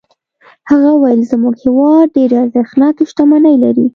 [0.69, 3.85] هغه وویل زموږ هېواد ډېرې ارزښتناکې شتمنۍ لري.